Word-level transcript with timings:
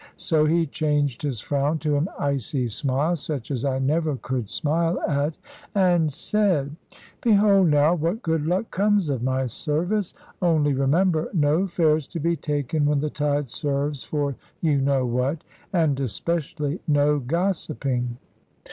So 0.17 0.45
he 0.45 0.65
changed 0.65 1.21
his 1.21 1.41
frown 1.41 1.77
to 1.77 1.95
an 1.95 2.09
icy 2.17 2.67
smile, 2.69 3.15
such 3.15 3.51
as 3.51 3.63
I 3.63 3.77
never 3.77 4.15
could 4.15 4.49
smile 4.49 4.99
at, 5.07 5.37
and 5.75 6.11
said 6.11 6.75
"Behold 7.21 7.67
now 7.67 7.93
what 7.93 8.23
good 8.23 8.47
luck 8.47 8.71
comes 8.71 9.09
of 9.09 9.21
my 9.21 9.45
service! 9.45 10.15
Only 10.41 10.73
remember, 10.73 11.29
no 11.35 11.67
fares 11.67 12.07
to 12.07 12.19
be 12.19 12.35
taken 12.35 12.87
when 12.87 12.99
the 12.99 13.11
tide 13.11 13.47
serves 13.51 14.03
for 14.03 14.35
you 14.59 14.81
know 14.81 15.05
what. 15.05 15.43
And 15.71 15.99
especially 15.99 16.79
no 16.87 17.19
gossiping." 17.19 18.17